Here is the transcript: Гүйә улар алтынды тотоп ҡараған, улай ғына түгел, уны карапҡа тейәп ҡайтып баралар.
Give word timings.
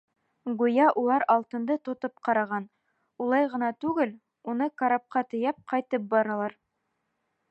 Гүйә 0.59 0.85
улар 1.01 1.25
алтынды 1.33 1.75
тотоп 1.89 2.23
ҡараған, 2.29 2.65
улай 3.25 3.49
ғына 3.53 3.69
түгел, 3.85 4.15
уны 4.53 4.69
карапҡа 4.83 5.25
тейәп 5.35 5.63
ҡайтып 5.75 6.11
баралар. 6.15 6.57